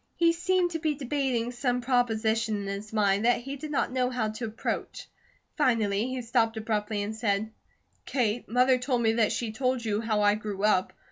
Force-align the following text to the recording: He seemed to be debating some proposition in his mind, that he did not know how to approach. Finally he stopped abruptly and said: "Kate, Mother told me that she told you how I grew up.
He 0.15 0.33
seemed 0.33 0.71
to 0.71 0.79
be 0.79 0.95
debating 0.95 1.51
some 1.51 1.79
proposition 1.79 2.55
in 2.61 2.65
his 2.65 2.91
mind, 2.91 3.23
that 3.23 3.41
he 3.41 3.55
did 3.55 3.69
not 3.69 3.91
know 3.91 4.09
how 4.09 4.29
to 4.29 4.45
approach. 4.45 5.07
Finally 5.57 6.07
he 6.07 6.23
stopped 6.23 6.57
abruptly 6.57 7.03
and 7.03 7.15
said: 7.15 7.51
"Kate, 8.03 8.49
Mother 8.49 8.79
told 8.79 9.03
me 9.03 9.13
that 9.13 9.31
she 9.31 9.51
told 9.51 9.85
you 9.85 10.01
how 10.01 10.23
I 10.23 10.33
grew 10.33 10.63
up. 10.63 10.93